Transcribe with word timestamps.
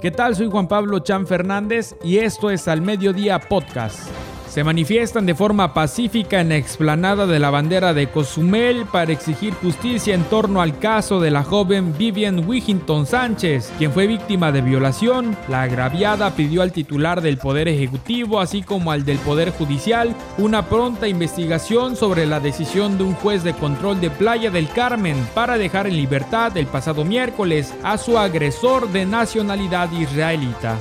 ¿Qué 0.00 0.10
tal? 0.10 0.34
Soy 0.34 0.48
Juan 0.50 0.66
Pablo 0.66 1.00
Chan 1.00 1.26
Fernández 1.26 1.94
y 2.02 2.18
esto 2.18 2.50
es 2.50 2.68
Al 2.68 2.80
Mediodía 2.80 3.38
Podcast 3.38 4.29
se 4.50 4.64
manifiestan 4.64 5.26
de 5.26 5.36
forma 5.36 5.72
pacífica 5.74 6.40
en 6.40 6.48
la 6.48 6.56
explanada 6.56 7.26
de 7.26 7.38
la 7.38 7.50
bandera 7.50 7.94
de 7.94 8.08
Cozumel 8.08 8.84
para 8.84 9.12
exigir 9.12 9.54
justicia 9.54 10.12
en 10.12 10.24
torno 10.24 10.60
al 10.60 10.78
caso 10.80 11.20
de 11.20 11.30
la 11.30 11.44
joven 11.44 11.94
Vivian 11.96 12.46
Wigington 12.48 13.06
Sánchez, 13.06 13.72
quien 13.78 13.92
fue 13.92 14.08
víctima 14.08 14.50
de 14.50 14.60
violación. 14.60 15.36
La 15.48 15.62
agraviada 15.62 16.34
pidió 16.34 16.62
al 16.62 16.72
titular 16.72 17.20
del 17.20 17.38
Poder 17.38 17.68
Ejecutivo, 17.68 18.40
así 18.40 18.62
como 18.62 18.90
al 18.90 19.04
del 19.04 19.18
Poder 19.18 19.52
Judicial, 19.52 20.16
una 20.36 20.68
pronta 20.68 21.06
investigación 21.06 21.94
sobre 21.94 22.26
la 22.26 22.40
decisión 22.40 22.98
de 22.98 23.04
un 23.04 23.14
juez 23.14 23.44
de 23.44 23.54
control 23.54 24.00
de 24.00 24.10
Playa 24.10 24.50
del 24.50 24.68
Carmen 24.68 25.16
para 25.32 25.58
dejar 25.58 25.86
en 25.86 25.96
libertad 25.96 26.56
el 26.56 26.66
pasado 26.66 27.04
miércoles 27.04 27.72
a 27.84 27.98
su 27.98 28.18
agresor 28.18 28.90
de 28.90 29.06
nacionalidad 29.06 29.92
israelita. 29.92 30.76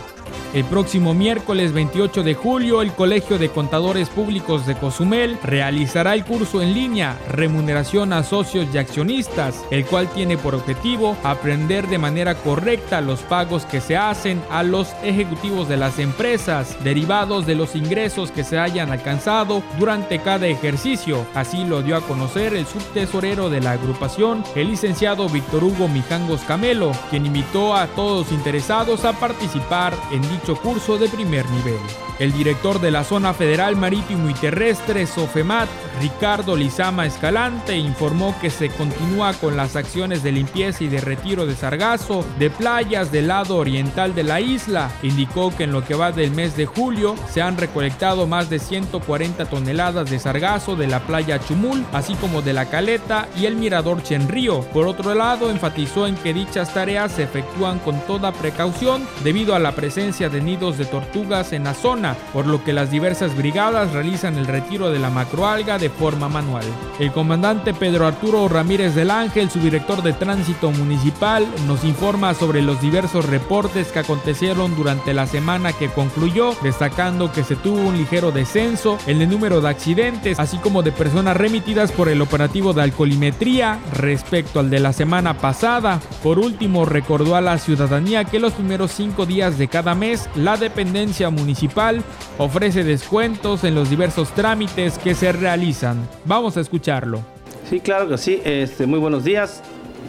El 0.52 0.66
próximo 0.66 1.14
miércoles 1.14 1.74
28 1.74 2.24
de 2.24 2.34
julio, 2.34 2.82
el 2.82 2.92
Colegio 2.94 3.38
de 3.38 3.50
Contadores 3.50 4.10
Públicos 4.10 4.66
de 4.66 4.74
Cozumel 4.74 5.38
realizará 5.44 6.16
el 6.16 6.26
curso 6.26 6.64
en 6.64 6.74
línea 6.74 7.20
Remuneración 7.30 8.14
a 8.14 8.24
Socios 8.24 8.68
y 8.74 8.80
Accionistas, 8.80 9.64
el 9.70 9.86
cual 9.86 10.10
tiene 10.10 10.40
por 10.40 10.56
objetivo 10.56 11.16
aprender 11.24 11.88
de 11.88 12.00
manera 12.00 12.34
correcta 12.34 13.00
los 13.00 13.20
pagos 13.20 13.68
que 13.68 13.80
se 13.80 13.96
hacen 13.96 14.42
a 14.50 14.64
los 14.64 14.92
ejecutivos 15.04 15.70
de 15.70 15.78
las 15.78 16.00
empresas 16.00 16.84
derivados 16.84 17.46
de 17.46 17.54
los 17.54 17.76
ingresos 17.76 18.32
que 18.32 18.44
se 18.44 18.58
hayan 18.58 18.92
alcanzado 18.92 19.62
durante 19.78 20.18
cada 20.18 20.48
ejercicio. 20.48 21.28
Así 21.36 21.64
lo 21.64 21.84
dio 21.84 21.96
a 21.96 22.02
conocer 22.02 22.56
el 22.56 22.66
subtesorero 22.66 23.52
de 23.52 23.62
la 23.62 23.74
agrupación, 23.74 24.44
el 24.56 24.70
licenciado 24.70 25.30
Víctor 25.30 25.64
Hugo 25.64 25.88
Mijangos 25.88 26.42
Camelo, 26.42 26.92
quien 27.12 27.28
invitó 27.28 27.76
a 27.76 27.86
todos 27.86 28.32
interesados 28.32 29.06
a 29.06 29.14
participar 29.14 29.94
en 30.12 30.24
dicho 30.24 30.39
curso 30.40 30.98
de 30.98 31.08
primer 31.10 31.50
nivel. 31.50 31.80
El 32.20 32.34
director 32.34 32.82
de 32.82 32.92
la 32.92 33.06
Zona 33.06 33.34
Federal 33.34 33.78
Marítimo 33.78 34.30
y 34.30 34.34
Terrestre, 34.34 35.08
SOFEMAT, 35.08 35.70
Ricardo 36.02 36.56
Lizama 36.56 37.06
Escalante, 37.06 37.78
informó 37.78 38.36
que 38.42 38.50
se 38.50 38.70
continúa 38.70 39.34
con 39.34 39.56
las 39.56 39.78
acciones 39.78 40.22
de 40.22 40.34
limpieza 40.34 40.84
y 40.84 40.90
de 40.90 41.00
retiro 41.00 41.46
de 41.46 41.56
sargazo 41.56 42.26
de 42.38 42.50
playas 42.50 43.12
del 43.12 43.30
lado 43.30 43.56
oriental 43.56 44.16
de 44.16 44.24
la 44.24 44.42
isla. 44.42 44.92
Indicó 45.02 45.56
que 45.56 45.64
en 45.64 45.72
lo 45.72 45.86
que 45.86 45.96
va 45.96 46.12
del 46.12 46.32
mes 46.32 46.58
de 46.58 46.66
julio 46.66 47.16
se 47.32 47.42
han 47.42 47.58
recolectado 47.58 48.28
más 48.28 48.50
de 48.50 48.60
140 48.60 49.46
toneladas 49.46 50.10
de 50.10 50.20
sargazo 50.20 50.76
de 50.76 50.88
la 50.88 51.00
playa 51.00 51.40
Chumul, 51.40 51.86
así 51.94 52.16
como 52.16 52.42
de 52.42 52.54
la 52.54 52.66
Caleta 52.66 53.28
y 53.38 53.46
el 53.46 53.56
mirador 53.56 54.04
Chenrío. 54.04 54.62
Por 54.62 54.88
otro 54.88 55.16
lado, 55.16 55.50
enfatizó 55.50 56.08
en 56.08 56.16
que 56.16 56.34
dichas 56.34 56.74
tareas 56.74 57.14
se 57.14 57.24
efectúan 57.24 57.80
con 57.80 58.00
toda 58.02 58.32
precaución 58.32 59.08
debido 59.24 59.56
a 59.56 59.60
la 59.60 59.74
presencia 59.74 60.29
de 60.30 60.42
nidos 60.42 60.78
de 60.78 60.86
tortugas 60.86 61.54
en 61.54 61.66
la 61.66 61.74
zona 61.74 62.16
por 62.34 62.48
lo 62.48 62.64
que 62.64 62.74
las 62.74 62.92
diversas 62.92 63.36
brigadas 63.36 63.92
realizan 63.94 64.38
el 64.38 64.48
retiro 64.48 64.92
de 64.92 65.00
la 65.00 65.10
macroalga 65.10 65.78
de 65.78 65.90
forma 65.90 66.30
manual. 66.30 66.66
El 67.00 67.12
comandante 67.12 67.74
Pedro 67.74 68.06
Arturo 68.06 68.48
Ramírez 68.48 68.96
del 68.96 69.12
Ángel, 69.12 69.50
subdirector 69.50 70.04
de 70.04 70.14
tránsito 70.14 70.72
municipal, 70.72 71.48
nos 71.68 71.84
informa 71.84 72.34
sobre 72.34 72.62
los 72.62 72.82
diversos 72.82 73.26
reportes 73.26 73.88
que 73.92 74.00
acontecieron 74.00 74.76
durante 74.76 75.14
la 75.14 75.28
semana 75.28 75.74
que 75.74 75.90
concluyó, 75.90 76.56
destacando 76.62 77.32
que 77.32 77.44
se 77.44 77.56
tuvo 77.56 77.80
un 77.80 77.98
ligero 77.98 78.32
descenso 78.32 78.98
en 79.08 79.22
el 79.22 79.30
número 79.30 79.62
de 79.62 79.70
accidentes, 79.70 80.40
así 80.40 80.58
como 80.58 80.84
de 80.84 80.92
personas 80.92 81.38
remitidas 81.38 81.92
por 81.92 82.10
el 82.10 82.22
operativo 82.22 82.74
de 82.74 82.84
alcoholimetría 82.84 83.80
respecto 83.94 84.60
al 84.60 84.70
de 84.70 84.80
la 84.80 84.94
semana 84.94 85.36
pasada. 85.36 86.00
Por 86.24 86.40
último, 86.40 86.86
recordó 86.86 87.36
a 87.36 87.42
la 87.42 87.58
ciudadanía 87.58 88.26
que 88.26 88.40
los 88.40 88.54
primeros 88.54 88.92
cinco 88.92 89.26
días 89.26 89.58
de 89.58 89.68
cada 89.68 89.96
mes 89.96 90.19
la 90.36 90.58
dependencia 90.58 91.30
municipal 91.30 92.04
ofrece 92.38 92.84
descuentos 92.84 93.64
en 93.64 93.76
los 93.76 93.90
diversos 93.90 94.30
trámites 94.30 94.98
que 94.98 95.16
se 95.16 95.32
realizan. 95.32 96.08
Vamos 96.26 96.58
a 96.58 96.62
escucharlo. 96.62 97.22
Sí, 97.70 97.80
claro 97.80 98.10
que 98.10 98.18
sí. 98.18 98.42
Este, 98.44 98.86
muy 98.86 99.00
buenos 99.00 99.24
días. 99.24 99.62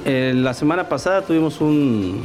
Eh, 0.07 0.33
la 0.35 0.55
semana 0.55 0.89
pasada 0.89 1.23
tuvimos 1.23 1.61
un, 1.61 2.23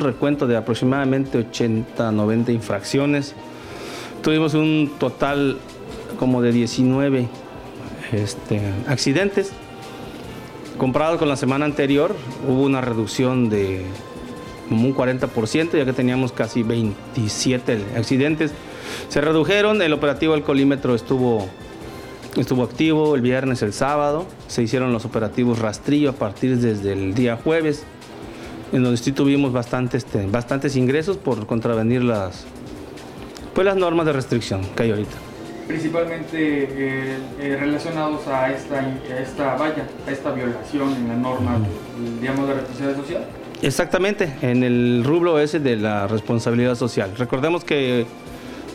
recuento 0.00 0.46
de 0.46 0.56
aproximadamente 0.56 1.38
80, 1.38 2.10
90 2.10 2.52
infracciones. 2.52 3.34
Tuvimos 4.22 4.54
un 4.54 4.92
total 4.98 5.58
como 6.18 6.42
de 6.42 6.50
19 6.52 7.28
este, 8.12 8.60
accidentes. 8.88 9.52
Comparado 10.78 11.18
con 11.18 11.28
la 11.28 11.36
semana 11.36 11.64
anterior, 11.64 12.14
hubo 12.48 12.62
una 12.64 12.80
reducción 12.80 13.48
de 13.48 13.84
como 14.68 14.86
un 14.86 14.94
40%, 14.94 15.76
ya 15.76 15.84
que 15.84 15.92
teníamos 15.92 16.32
casi 16.32 16.62
27 16.62 17.78
accidentes. 17.96 18.52
Se 19.08 19.20
redujeron, 19.20 19.82
el 19.82 19.92
operativo 19.92 20.34
del 20.34 20.42
colímetro 20.42 20.94
estuvo, 20.94 21.48
estuvo 22.36 22.62
activo 22.62 23.14
el 23.14 23.20
viernes, 23.20 23.62
el 23.62 23.72
sábado, 23.72 24.26
se 24.48 24.62
hicieron 24.62 24.92
los 24.92 25.04
operativos 25.04 25.58
rastrillo 25.58 26.10
a 26.10 26.14
partir 26.14 26.58
desde 26.58 26.92
el 26.92 27.14
día 27.14 27.36
jueves, 27.36 27.84
en 28.72 28.82
donde 28.82 28.96
sí 28.96 29.12
tuvimos 29.12 29.52
bastantes, 29.52 30.04
este, 30.04 30.26
bastantes 30.26 30.76
ingresos 30.76 31.16
por 31.16 31.46
contravenir 31.46 32.02
las, 32.02 32.44
pues 33.54 33.64
las 33.64 33.76
normas 33.76 34.06
de 34.06 34.12
restricción 34.12 34.62
que 34.76 34.84
hay 34.84 34.90
ahorita 34.90 35.16
principalmente 35.66 36.36
eh, 36.38 37.18
eh, 37.40 37.56
relacionados 37.58 38.26
a 38.28 38.52
esta, 38.52 38.78
a 38.78 39.20
esta 39.20 39.56
valla, 39.56 39.86
a 40.06 40.10
esta 40.10 40.32
violación 40.32 40.94
en 40.94 41.08
la 41.08 41.16
norma, 41.16 41.58
digamos, 42.20 42.46
de 42.48 42.54
responsabilidad 42.54 42.96
social. 42.96 43.24
Exactamente, 43.62 44.32
en 44.42 44.62
el 44.62 45.02
rubro 45.04 45.38
ese 45.38 45.60
de 45.60 45.76
la 45.76 46.06
responsabilidad 46.06 46.74
social. 46.74 47.12
Recordemos 47.16 47.64
que 47.64 48.06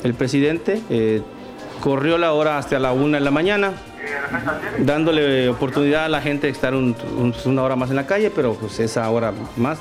el 0.03 0.14
presidente 0.14 0.81
eh, 0.90 1.22
corrió 1.81 2.18
la 2.18 2.34
hora 2.34 2.58
hasta 2.58 2.80
la 2.80 2.92
una 2.92 3.18
de 3.18 3.24
la 3.24 3.31
mañana, 3.31 3.74
dándole 4.80 5.50
oportunidad 5.50 6.06
a 6.06 6.09
la 6.09 6.22
gente 6.22 6.47
de 6.47 6.53
estar 6.53 6.74
una 6.74 7.64
hora 7.64 7.75
más 7.75 7.90
en 7.90 7.96
la 7.96 8.08
calle, 8.08 8.31
pero 8.31 8.56
pues 8.56 8.80
esa 8.80 9.09
hora 9.09 9.34
más 9.56 9.80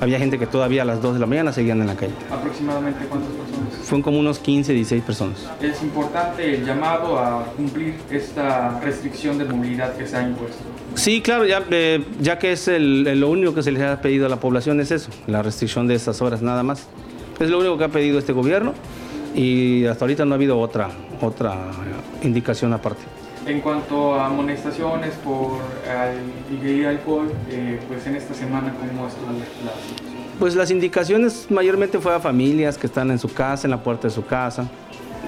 había 0.00 0.18
gente 0.18 0.38
que 0.38 0.46
todavía 0.46 0.82
a 0.82 0.84
las 0.84 1.00
2 1.02 1.14
de 1.14 1.20
la 1.20 1.26
mañana 1.26 1.52
seguían 1.52 1.80
en 1.80 1.86
la 1.86 1.96
calle. 1.96 2.12
¿Aproximadamente 2.30 3.06
cuántas 3.06 3.30
personas? 3.32 3.74
Fueron 3.84 4.02
como 4.02 4.18
unos 4.18 4.38
15, 4.38 4.72
16 4.72 5.02
personas. 5.02 5.48
Es 5.60 5.82
importante 5.82 6.54
el 6.54 6.64
llamado 6.64 7.18
a 7.18 7.44
cumplir 7.56 7.96
esta 8.10 8.80
restricción 8.80 9.38
de 9.38 9.44
movilidad 9.44 9.94
que 9.96 10.06
se 10.06 10.16
ha 10.16 10.22
impuesto. 10.22 10.62
Sí, 10.94 11.20
claro, 11.20 11.44
ya, 11.46 11.62
eh, 11.70 12.04
ya 12.20 12.38
que 12.38 12.52
es 12.52 12.68
lo 12.68 13.28
único 13.28 13.54
que 13.54 13.62
se 13.62 13.72
les 13.72 13.82
ha 13.82 14.00
pedido 14.00 14.26
a 14.26 14.28
la 14.28 14.40
población 14.40 14.80
es 14.80 14.90
eso, 14.90 15.10
la 15.26 15.42
restricción 15.42 15.86
de 15.86 15.94
estas 15.94 16.22
horas 16.22 16.42
nada 16.42 16.62
más. 16.62 16.86
Es 17.40 17.50
lo 17.50 17.58
único 17.58 17.76
que 17.78 17.84
ha 17.84 17.88
pedido 17.88 18.18
este 18.18 18.32
gobierno 18.32 18.74
y 19.34 19.86
hasta 19.86 20.04
ahorita 20.04 20.24
no 20.24 20.32
ha 20.32 20.36
habido 20.36 20.58
otra, 20.58 20.90
otra 21.20 21.56
indicación 22.22 22.72
aparte. 22.72 23.02
En 23.46 23.60
cuanto 23.60 24.14
a 24.14 24.26
amonestaciones 24.26 25.14
por 25.16 25.58
ingerir 26.50 26.86
alcohol, 26.86 27.30
eh, 27.50 27.78
pues 27.88 28.06
en 28.06 28.16
esta 28.16 28.32
semana, 28.32 28.72
¿cómo 28.72 29.06
estuvo 29.06 29.26
la 29.32 29.44
situación? 29.44 30.14
Pues 30.38 30.56
las 30.56 30.70
indicaciones 30.70 31.46
mayormente 31.50 31.98
fue 31.98 32.14
a 32.14 32.20
familias 32.20 32.78
que 32.78 32.86
están 32.86 33.10
en 33.10 33.18
su 33.18 33.32
casa, 33.32 33.66
en 33.66 33.70
la 33.70 33.82
puerta 33.82 34.08
de 34.08 34.14
su 34.14 34.24
casa, 34.24 34.68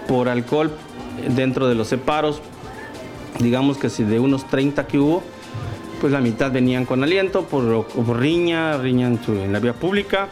por 0.09 0.29
alcohol 0.29 0.71
dentro 1.35 1.69
de 1.69 1.75
los 1.75 1.89
separos. 1.89 2.41
Digamos 3.39 3.77
que 3.77 3.91
si 3.91 4.03
de 4.03 4.19
unos 4.19 4.47
30 4.49 4.87
que 4.87 4.99
hubo, 4.99 5.23
pues 6.01 6.13
la 6.13 6.21
mitad 6.21 6.51
venían 6.51 6.87
con 6.87 7.03
aliento 7.03 7.45
por, 7.45 7.87
riña, 8.19 8.79
riña 8.79 9.09
en, 9.09 9.53
la 9.53 9.61
vía 9.61 9.75
pública 9.75 10.29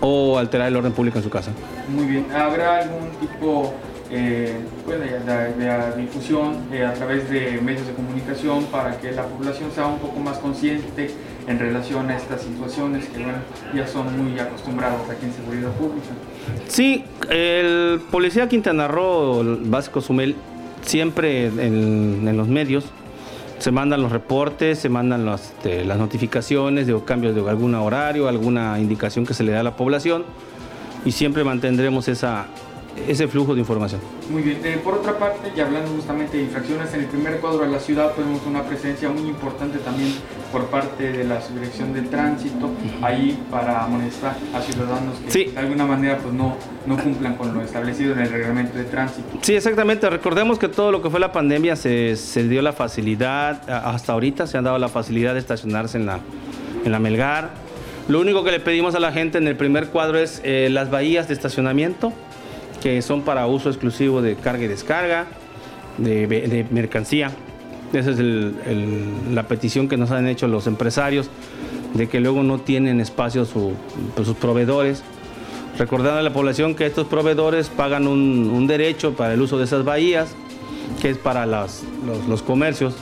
o 0.00 0.38
alterar 0.38 0.68
el 0.68 0.76
orden 0.76 0.92
público 0.92 1.18
en 1.18 1.24
su 1.24 1.30
casa. 1.30 1.50
Muy 1.88 2.06
bien, 2.06 2.26
¿habrá 2.32 2.78
algún 2.78 3.10
tipo 3.20 3.74
eh, 4.10 4.56
pues, 4.84 4.98
de, 5.00 6.02
difusión 6.02 6.56
eh, 6.72 6.84
a 6.84 6.94
través 6.94 7.28
de 7.28 7.60
medios 7.60 7.86
de 7.86 7.92
comunicación 7.92 8.64
para 8.66 8.98
que 8.98 9.12
la 9.12 9.24
población 9.24 9.70
sea 9.74 9.86
un 9.86 9.98
poco 9.98 10.18
más 10.20 10.38
consciente 10.38 11.10
en 11.46 11.58
relación 11.58 12.10
a 12.10 12.16
estas 12.16 12.42
situaciones 12.42 13.06
que 13.06 13.24
ya 13.76 13.86
son 13.86 14.06
muy 14.16 14.38
acostumbrados 14.38 15.08
aquí 15.10 15.26
en 15.26 15.32
seguridad 15.32 15.70
pública. 15.72 16.08
Sí, 16.68 17.04
el 17.28 18.00
policía 18.10 18.48
Quintana 18.48 18.88
Roo, 18.88 19.44
básico 19.64 20.00
Sumel, 20.00 20.36
siempre 20.82 21.46
en, 21.46 22.36
los 22.36 22.48
medios 22.48 22.84
se 23.58 23.72
mandan 23.72 24.00
los 24.00 24.12
reportes, 24.12 24.78
se 24.78 24.88
mandan 24.88 25.28
este, 25.28 25.84
las 25.84 25.98
notificaciones 25.98 26.86
de 26.86 26.98
cambios 27.04 27.34
de 27.34 27.48
algún 27.48 27.74
horario, 27.74 28.28
alguna 28.28 28.78
indicación 28.78 29.26
que 29.26 29.34
se 29.34 29.42
le 29.42 29.52
da 29.52 29.60
a 29.60 29.64
la 29.64 29.76
población 29.76 30.24
y 31.04 31.12
siempre 31.12 31.44
mantendremos 31.44 32.08
esa, 32.08 32.46
ese 33.06 33.28
flujo 33.28 33.54
de 33.54 33.60
información. 33.60 34.00
Muy 34.30 34.42
bien. 34.42 34.60
Eh, 34.64 34.80
por 34.82 34.94
otra 34.94 35.18
parte, 35.18 35.52
y 35.54 35.60
hablando 35.60 35.90
justamente 35.92 36.36
de 36.36 36.44
infracciones, 36.44 36.92
en 36.94 37.00
el 37.00 37.06
primer 37.06 37.38
cuadro 37.40 37.60
de 37.60 37.68
la 37.68 37.80
ciudad 37.80 38.12
tenemos 38.12 38.44
una 38.46 38.62
presencia 38.62 39.08
muy 39.08 39.28
importante 39.28 39.78
también 39.78 40.14
por 40.52 40.66
parte 40.66 41.12
de 41.12 41.24
la 41.24 41.40
subdirección 41.40 41.92
del 41.92 42.08
tránsito, 42.08 42.70
ahí 43.02 43.38
para 43.50 43.84
amonestar 43.84 44.36
a 44.54 44.60
ciudadanos 44.60 45.18
que 45.30 45.50
de 45.50 45.58
alguna 45.58 45.84
manera 45.84 46.18
pues 46.18 46.34
no, 46.34 46.56
no 46.86 46.96
cumplan 46.96 47.36
con 47.36 47.54
lo 47.54 47.62
establecido 47.62 48.14
en 48.14 48.20
el 48.20 48.30
reglamento 48.30 48.76
de 48.76 48.84
tránsito. 48.84 49.28
Sí, 49.42 49.54
exactamente. 49.54 50.08
Recordemos 50.08 50.58
que 50.58 50.68
todo 50.68 50.90
lo 50.90 51.02
que 51.02 51.10
fue 51.10 51.20
la 51.20 51.32
pandemia 51.32 51.76
se, 51.76 52.16
se 52.16 52.48
dio 52.48 52.62
la 52.62 52.72
facilidad, 52.72 53.68
hasta 53.68 54.12
ahorita 54.12 54.46
se 54.46 54.58
han 54.58 54.64
dado 54.64 54.78
la 54.78 54.88
facilidad 54.88 55.34
de 55.34 55.40
estacionarse 55.40 55.98
en 55.98 56.06
la, 56.06 56.20
en 56.84 56.92
la 56.92 56.98
Melgar, 56.98 57.50
Lo 58.08 58.20
único 58.20 58.44
que 58.44 58.50
le 58.50 58.60
pedimos 58.60 58.94
a 58.94 59.00
la 59.00 59.12
gente 59.12 59.38
en 59.38 59.46
el 59.46 59.56
primer 59.56 59.88
cuadro 59.88 60.18
es 60.18 60.40
eh, 60.44 60.68
las 60.70 60.90
bahías 60.90 61.28
de 61.28 61.34
estacionamiento, 61.34 62.12
que 62.82 63.02
son 63.02 63.22
para 63.22 63.46
uso 63.46 63.68
exclusivo 63.68 64.22
de 64.22 64.36
carga 64.36 64.64
y 64.64 64.68
descarga, 64.68 65.26
de, 65.98 66.66
mercancía. 66.70 67.32
Esa 67.92 68.10
es 68.10 68.18
la 68.18 69.44
petición 69.44 69.88
que 69.88 69.96
nos 69.96 70.10
han 70.10 70.26
hecho 70.28 70.46
los 70.46 70.66
empresarios, 70.66 71.30
de 71.94 72.08
que 72.08 72.20
luego 72.20 72.42
no 72.42 72.58
tienen 72.58 73.00
espacio 73.00 73.46
pues, 74.14 74.26
sus 74.26 74.36
proveedores. 74.36 75.02
Recordando 75.78 76.18
a 76.18 76.22
la 76.22 76.32
población 76.32 76.74
que 76.74 76.86
estos 76.86 77.06
proveedores 77.06 77.68
pagan 77.68 78.08
un, 78.08 78.66
derecho 78.66 79.14
para 79.14 79.34
el 79.34 79.40
uso 79.40 79.58
de 79.58 79.64
esas 79.64 79.84
bahías, 79.84 80.34
que 81.00 81.10
es 81.10 81.18
para 81.18 81.46
los, 81.46 81.82
comercios. 82.46 82.94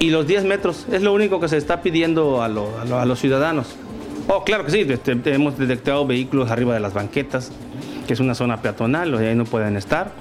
Y 0.00 0.10
los 0.10 0.26
10 0.26 0.44
metros 0.44 0.86
es 0.92 1.02
lo 1.02 1.14
único 1.14 1.40
que 1.40 1.48
se 1.48 1.56
está 1.56 1.80
pidiendo 1.80 2.42
a, 2.42 2.48
los 2.48 3.18
ciudadanos. 3.18 3.68
Oh, 4.26 4.42
claro 4.42 4.64
que 4.64 4.72
sí, 4.72 4.86
este, 4.88 5.12
hemos 5.34 5.56
detectado 5.58 6.06
vehículos 6.06 6.50
arriba 6.50 6.74
de 6.74 6.80
las 6.80 6.94
banquetas, 6.94 7.52
que 8.06 8.12
es 8.12 8.20
una 8.20 8.34
zona 8.34 8.62
peatonal, 8.62 9.14
ahí 9.16 9.34
no 9.34 9.44
pueden 9.44 9.76
estar. 9.76 10.12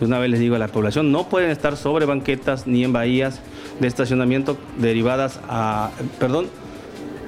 Una 0.00 0.18
vez 0.18 0.30
les 0.30 0.40
digo 0.40 0.54
a 0.54 0.58
la 0.58 0.68
población, 0.68 1.10
no 1.10 1.28
pueden 1.28 1.50
estar 1.50 1.76
sobre 1.76 2.06
banquetas 2.06 2.66
ni 2.66 2.84
en 2.84 2.92
bahías 2.92 3.40
de 3.80 3.88
estacionamiento 3.88 4.56
derivadas 4.78 5.40
a, 5.48 5.90
perdón, 6.20 6.46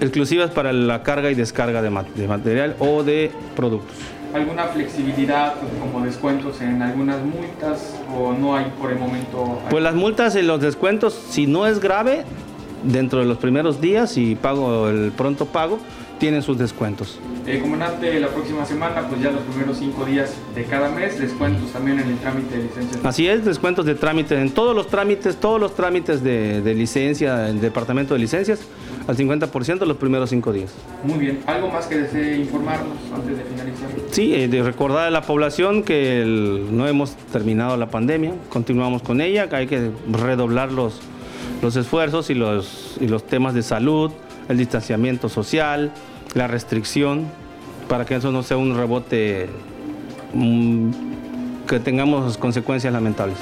exclusivas 0.00 0.50
para 0.50 0.72
la 0.72 1.02
carga 1.02 1.30
y 1.30 1.34
descarga 1.34 1.82
de, 1.82 1.90
material 1.90 2.76
o 2.78 3.02
de 3.02 3.32
productos. 3.56 3.96
¿Alguna 4.32 4.66
flexibilidad 4.68 5.54
como 5.80 6.04
descuentos 6.04 6.60
en 6.60 6.80
algunas 6.80 7.20
multas 7.24 7.96
o 8.16 8.32
no 8.32 8.56
hay 8.56 8.66
por 8.80 8.92
el 8.92 8.98
momento? 8.98 9.60
Pues 9.68 9.82
las 9.82 9.96
multas 9.96 10.36
y 10.36 10.42
los 10.42 10.60
descuentos, 10.60 11.20
si 11.30 11.48
no 11.48 11.66
es 11.66 11.80
grave, 11.80 12.24
dentro 12.84 13.18
de 13.18 13.26
los 13.26 13.38
primeros 13.38 13.80
días 13.80 14.16
y 14.16 14.36
pago 14.36 14.88
el 14.88 15.10
pronto 15.12 15.46
pago, 15.46 15.80
tienen 16.20 16.42
sus 16.42 16.56
descuentos. 16.58 17.18
Eh, 17.46 17.58
comandante, 17.58 18.20
la 18.20 18.28
próxima 18.28 18.64
semana, 18.64 19.08
pues 19.08 19.20
ya 19.20 19.32
los 19.32 19.42
primeros 19.42 19.78
cinco 19.78 20.04
días 20.04 20.34
de 20.54 20.64
cada 20.64 20.90
mes, 20.90 21.18
descuentos 21.18 21.72
también 21.72 21.98
en 21.98 22.10
el 22.10 22.18
trámite 22.18 22.56
de 22.56 22.62
licencias. 22.64 23.04
Así 23.04 23.26
es, 23.26 23.44
descuentos 23.44 23.86
de 23.86 23.96
trámite 23.96 24.40
en 24.40 24.50
todos 24.50 24.76
los 24.76 24.86
trámites, 24.86 25.36
todos 25.36 25.58
los 25.58 25.74
trámites 25.74 26.22
de, 26.22 26.60
de 26.60 26.74
licencia, 26.74 27.48
el 27.48 27.60
departamento 27.60 28.14
de 28.14 28.20
licencias, 28.20 28.60
al 29.08 29.16
50% 29.16 29.86
los 29.86 29.96
primeros 29.96 30.30
cinco 30.30 30.52
días. 30.52 30.70
Muy 31.02 31.18
bien, 31.18 31.40
¿algo 31.46 31.70
más 31.70 31.86
que 31.86 31.96
desee 31.98 32.36
informarnos 32.36 32.96
antes 33.12 33.38
de 33.38 33.42
finalizar? 33.44 33.88
Sí, 34.10 34.34
eh, 34.34 34.46
de 34.46 34.62
recordar 34.62 35.08
a 35.08 35.10
la 35.10 35.22
población 35.22 35.82
que 35.82 36.22
no 36.70 36.86
hemos 36.86 37.16
terminado 37.32 37.76
la 37.78 37.90
pandemia, 37.90 38.34
continuamos 38.50 39.02
con 39.02 39.20
ella, 39.20 39.48
que 39.48 39.56
hay 39.56 39.66
que 39.66 39.90
redoblar 40.12 40.70
los, 40.70 41.00
los 41.62 41.74
esfuerzos 41.76 42.28
y 42.28 42.34
los, 42.34 42.98
y 43.00 43.08
los 43.08 43.26
temas 43.26 43.54
de 43.54 43.62
salud, 43.62 44.12
el 44.50 44.58
distanciamiento 44.58 45.28
social, 45.28 45.92
la 46.34 46.46
restricción, 46.46 47.26
para 47.88 48.04
que 48.04 48.16
eso 48.16 48.30
no 48.30 48.42
sea 48.42 48.56
un 48.56 48.76
rebote 48.76 49.48
mm, 50.32 50.90
que 51.66 51.80
tengamos 51.80 52.36
consecuencias 52.38 52.92
lamentables. 52.92 53.38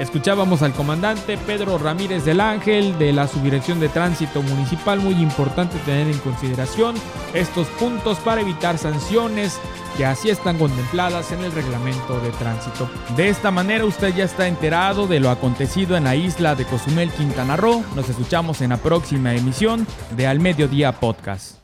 Escuchábamos 0.00 0.62
al 0.62 0.72
comandante 0.72 1.36
Pedro 1.36 1.76
Ramírez 1.76 2.24
del 2.24 2.40
Ángel 2.40 2.98
de 2.98 3.12
la 3.12 3.28
Subdirección 3.28 3.80
de 3.80 3.90
Tránsito 3.90 4.40
Municipal. 4.40 4.98
Muy 4.98 5.12
importante 5.12 5.76
tener 5.80 6.06
en 6.06 6.16
consideración 6.20 6.94
estos 7.34 7.66
puntos 7.68 8.18
para 8.20 8.40
evitar 8.40 8.78
sanciones 8.78 9.60
que 9.98 10.06
así 10.06 10.30
están 10.30 10.56
contempladas 10.56 11.32
en 11.32 11.40
el 11.40 11.52
reglamento 11.52 12.18
de 12.20 12.30
tránsito. 12.30 12.88
De 13.14 13.28
esta 13.28 13.50
manera 13.50 13.84
usted 13.84 14.14
ya 14.14 14.24
está 14.24 14.48
enterado 14.48 15.06
de 15.06 15.20
lo 15.20 15.28
acontecido 15.28 15.98
en 15.98 16.04
la 16.04 16.16
isla 16.16 16.54
de 16.54 16.64
Cozumel, 16.64 17.10
Quintana 17.10 17.58
Roo. 17.58 17.84
Nos 17.94 18.08
escuchamos 18.08 18.62
en 18.62 18.70
la 18.70 18.78
próxima 18.78 19.34
emisión 19.34 19.86
de 20.16 20.26
Al 20.26 20.40
Mediodía 20.40 20.92
Podcast. 20.92 21.59